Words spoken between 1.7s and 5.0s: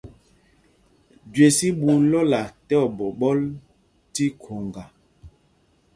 ɓu lɔ́la tí oɓiɓɔl tí khoŋga.